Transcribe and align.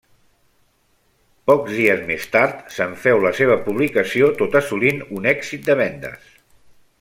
Pocs 1.51 1.69
dies 1.81 2.01
més 2.07 2.25
tard, 2.35 2.63
se'n 2.77 2.95
féu 3.03 3.21
la 3.27 3.33
seva 3.41 3.59
publicació 3.67 4.31
tot 4.41 4.59
assolint 4.61 5.05
un 5.19 5.29
èxit 5.35 5.69
de 5.71 5.77
vendes. 5.83 6.27